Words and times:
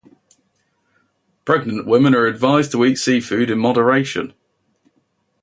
Pregnant 1.45 1.85
women 1.85 2.15
are 2.15 2.25
advised 2.25 2.71
to 2.71 2.83
eat 2.85 2.95
seafood 2.95 3.51
in 3.51 3.59
moderation. 3.59 4.33